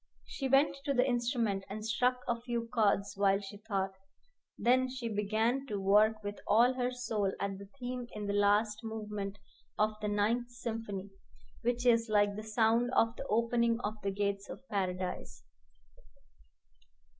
She 0.25 0.47
went 0.47 0.77
to 0.85 0.95
the 0.95 1.07
instrument 1.07 1.63
and 1.69 1.85
struck 1.85 2.21
a 2.27 2.41
few 2.41 2.67
chords 2.73 3.13
while 3.15 3.39
she 3.39 3.57
thought. 3.57 3.91
Then 4.57 4.89
she 4.89 5.07
began 5.07 5.67
to 5.67 5.79
work 5.79 6.23
with 6.23 6.39
all 6.47 6.73
her 6.73 6.89
soul 6.89 7.31
at 7.39 7.59
the 7.59 7.69
theme 7.79 8.07
in 8.15 8.25
the 8.25 8.33
last 8.33 8.79
movement 8.83 9.37
of 9.77 9.91
the 10.01 10.07
Ninth 10.07 10.49
Symphony 10.49 11.11
which 11.61 11.85
is 11.85 12.09
like 12.09 12.35
the 12.35 12.41
sound 12.41 12.89
of 12.95 13.15
the 13.15 13.27
opening 13.27 13.79
of 13.81 13.93
the 14.01 14.09
gates 14.09 14.49
of 14.49 14.67
Paradise. 14.69 15.43